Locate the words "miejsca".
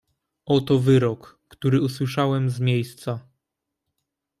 2.59-3.19